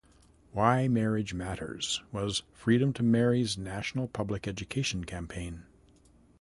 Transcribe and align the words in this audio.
"Why 0.51 0.87
Marriage 0.87 1.35
Matters" 1.35 2.01
was 2.11 2.41
Freedom 2.55 2.91
to 2.93 3.03
Marry's 3.03 3.55
national 3.55 4.07
public 4.07 4.47
education 4.47 5.03
campaign. 5.03 5.61